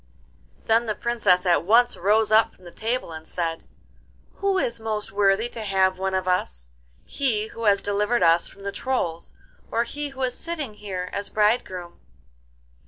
[0.65, 3.67] Then the Princess at once rose up from the table, and said,
[4.37, 8.71] 'Who is most worthy to have one of us—he who has delivered us from the
[8.71, 9.35] Trolls
[9.69, 11.99] or he who is sitting here as bridegroom?